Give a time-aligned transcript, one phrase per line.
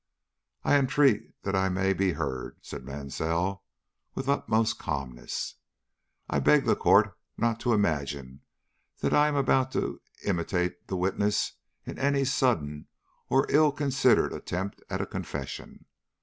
[0.63, 3.63] "I entreat that I may be heard," said Mansell,
[4.15, 5.57] with the utmost calmness.
[6.27, 8.41] "I beg the Court not to imagine
[9.01, 11.53] that I am about to imitate the witness
[11.85, 12.87] in any sudden
[13.29, 15.85] or ill considered attempt at a confession.